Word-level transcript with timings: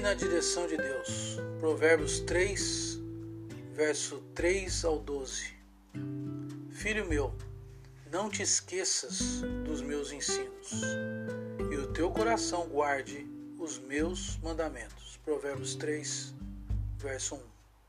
na 0.00 0.14
direção 0.14 0.66
de 0.66 0.76
Deus. 0.78 1.36
Provérbios 1.58 2.20
3, 2.20 2.98
verso 3.74 4.22
3 4.34 4.84
ao 4.84 4.98
12. 4.98 5.54
Filho 6.70 7.06
meu, 7.06 7.34
não 8.10 8.30
te 8.30 8.42
esqueças 8.42 9.42
dos 9.64 9.82
meus 9.82 10.10
ensinos, 10.10 10.70
e 11.70 11.76
o 11.76 11.92
teu 11.92 12.10
coração 12.10 12.66
guarde 12.68 13.26
os 13.58 13.78
meus 13.78 14.38
mandamentos. 14.38 15.18
Provérbios 15.22 15.74
3, 15.74 16.34
verso 16.96 17.38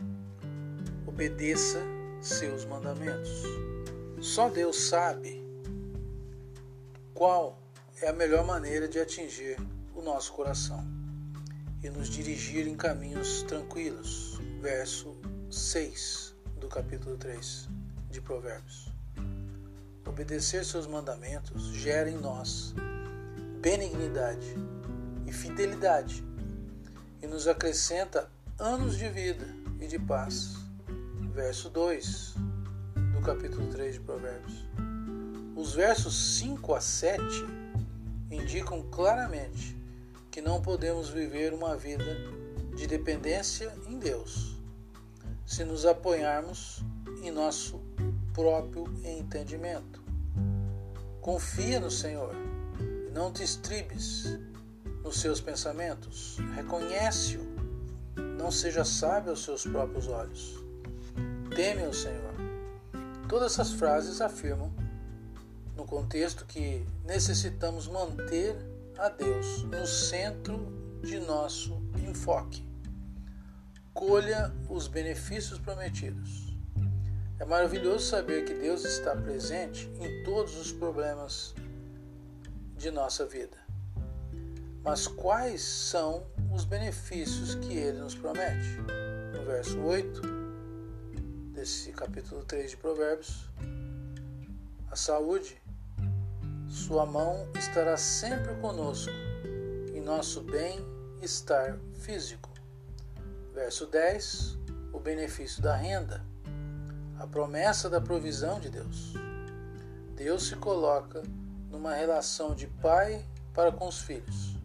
1. 0.00 1.08
Obedeça 1.08 1.82
seus 2.20 2.64
mandamentos. 2.64 3.42
Só 4.20 4.48
Deus 4.48 4.88
sabe 4.88 5.44
qual 7.12 7.58
é 8.00 8.08
a 8.08 8.12
melhor 8.12 8.46
maneira 8.46 8.86
de 8.86 9.00
atingir 9.00 9.56
o 9.94 10.02
nosso 10.02 10.32
coração 10.32 10.95
e 11.82 11.90
nos 11.90 12.08
dirigir 12.08 12.66
em 12.66 12.76
caminhos 12.76 13.42
tranquilos. 13.42 14.38
Verso 14.60 15.16
6 15.50 16.34
do 16.58 16.68
capítulo 16.68 17.16
3 17.16 17.68
de 18.10 18.20
Provérbios. 18.20 18.92
Obedecer 20.06 20.64
seus 20.64 20.86
mandamentos 20.86 21.66
gera 21.74 22.08
em 22.08 22.16
nós 22.16 22.74
benignidade 23.60 24.54
e 25.26 25.32
fidelidade 25.32 26.24
e 27.20 27.26
nos 27.26 27.46
acrescenta 27.46 28.30
anos 28.58 28.96
de 28.96 29.08
vida 29.08 29.46
e 29.80 29.86
de 29.86 29.98
paz. 29.98 30.56
Verso 31.34 31.68
2 31.68 32.34
do 33.12 33.20
capítulo 33.20 33.66
3 33.68 33.94
de 33.94 34.00
Provérbios. 34.00 34.64
Os 35.54 35.74
versos 35.74 36.38
5 36.38 36.74
a 36.74 36.80
7 36.80 37.22
indicam 38.30 38.82
claramente 38.90 39.76
que 40.36 40.42
não 40.42 40.60
podemos 40.60 41.08
viver 41.08 41.54
uma 41.54 41.74
vida 41.74 42.04
de 42.76 42.86
dependência 42.86 43.72
em 43.88 43.98
Deus 43.98 44.54
se 45.46 45.64
nos 45.64 45.86
apoiarmos 45.86 46.84
em 47.22 47.30
nosso 47.30 47.80
próprio 48.34 48.84
entendimento. 49.02 50.04
Confia 51.22 51.80
no 51.80 51.90
Senhor 51.90 52.34
não 53.14 53.32
te 53.32 53.42
estribes 53.44 54.38
nos 55.02 55.22
seus 55.22 55.40
pensamentos. 55.40 56.36
Reconhece-o. 56.54 57.40
Não 58.36 58.50
seja 58.50 58.84
sábio 58.84 59.30
aos 59.30 59.42
seus 59.42 59.62
próprios 59.64 60.06
olhos. 60.06 60.62
Teme 61.54 61.86
o 61.86 61.94
Senhor. 61.94 62.34
Todas 63.26 63.52
essas 63.52 63.72
frases 63.72 64.20
afirmam, 64.20 64.70
no 65.74 65.86
contexto, 65.86 66.44
que 66.44 66.86
necessitamos 67.06 67.88
manter 67.88 68.75
a 68.98 69.08
Deus 69.08 69.62
no 69.64 69.86
centro 69.86 71.00
de 71.02 71.18
nosso 71.20 71.82
enfoque. 72.08 72.66
Colha 73.92 74.52
os 74.68 74.88
benefícios 74.88 75.58
prometidos 75.58 76.46
é 77.38 77.44
maravilhoso 77.44 78.06
saber 78.06 78.46
que 78.46 78.54
Deus 78.54 78.82
está 78.84 79.14
presente 79.14 79.90
em 80.00 80.24
todos 80.24 80.56
os 80.56 80.72
problemas 80.72 81.54
de 82.78 82.90
nossa 82.90 83.26
vida. 83.26 83.58
Mas 84.82 85.06
quais 85.06 85.60
são 85.60 86.26
os 86.50 86.64
benefícios 86.64 87.54
que 87.56 87.74
ele 87.76 87.98
nos 87.98 88.14
promete? 88.14 88.78
No 89.34 89.44
verso 89.44 89.78
8 89.80 90.22
desse 91.52 91.92
capítulo 91.92 92.42
3 92.42 92.70
de 92.70 92.76
Provérbios, 92.78 93.50
a 94.90 94.96
saúde, 94.96 95.60
sua 96.68 97.06
mão 97.06 97.48
estará 97.54 97.96
sempre 97.96 98.54
conosco 98.56 99.12
em 99.94 100.00
nosso 100.00 100.42
bem-estar 100.42 101.78
físico. 101.94 102.50
Verso 103.54 103.86
10, 103.86 104.58
o 104.92 105.00
benefício 105.00 105.62
da 105.62 105.74
renda 105.74 106.24
a 107.18 107.26
promessa 107.26 107.88
da 107.88 108.00
provisão 108.00 108.60
de 108.60 108.68
Deus. 108.68 109.14
Deus 110.14 110.48
se 110.48 110.56
coloca 110.56 111.22
numa 111.70 111.94
relação 111.94 112.54
de 112.54 112.66
pai 112.66 113.24
para 113.54 113.72
com 113.72 113.88
os 113.88 114.00
filhos. 114.00 114.56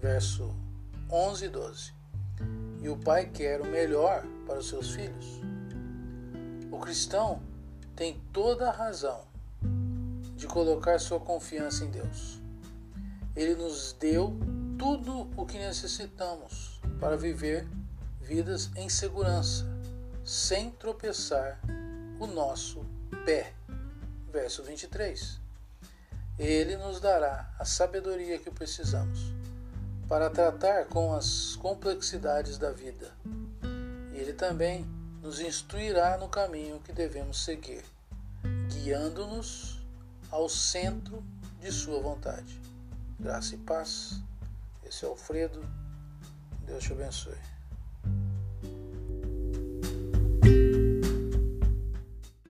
Verso 0.00 0.54
11 1.10 1.44
e 1.44 1.48
12. 1.48 1.92
E 2.82 2.88
o 2.88 2.96
pai 2.96 3.26
quer 3.26 3.60
o 3.60 3.66
melhor 3.66 4.24
para 4.46 4.58
os 4.58 4.68
seus 4.68 4.90
filhos. 4.90 5.40
O 6.70 6.78
cristão 6.78 7.40
tem 7.94 8.20
toda 8.32 8.68
a 8.68 8.72
razão 8.72 9.31
de 10.42 10.48
colocar 10.48 10.98
sua 10.98 11.20
confiança 11.20 11.84
em 11.84 11.90
Deus. 11.90 12.40
Ele 13.36 13.54
nos 13.54 13.92
deu 13.92 14.36
tudo 14.76 15.30
o 15.36 15.46
que 15.46 15.56
necessitamos 15.56 16.80
para 16.98 17.16
viver 17.16 17.64
vidas 18.20 18.68
em 18.74 18.88
segurança, 18.88 19.64
sem 20.24 20.72
tropeçar 20.72 21.60
o 22.18 22.26
nosso 22.26 22.84
pé. 23.24 23.52
Verso 24.32 24.64
23. 24.64 25.40
Ele 26.36 26.76
nos 26.76 26.98
dará 26.98 27.48
a 27.56 27.64
sabedoria 27.64 28.36
que 28.36 28.50
precisamos 28.50 29.32
para 30.08 30.28
tratar 30.28 30.86
com 30.86 31.14
as 31.14 31.54
complexidades 31.54 32.58
da 32.58 32.72
vida. 32.72 33.12
Ele 34.12 34.32
também 34.32 34.84
nos 35.22 35.38
instruirá 35.38 36.18
no 36.18 36.28
caminho 36.28 36.80
que 36.80 36.92
devemos 36.92 37.44
seguir, 37.44 37.84
guiando-nos 38.68 39.71
ao 40.32 40.48
centro 40.48 41.22
de 41.60 41.70
Sua 41.70 42.00
vontade. 42.00 42.60
Graça 43.20 43.54
e 43.54 43.58
paz. 43.58 44.20
Esse 44.82 45.04
é 45.04 45.08
Alfredo. 45.08 45.60
Deus 46.66 46.82
te 46.82 46.92
abençoe. 46.92 47.38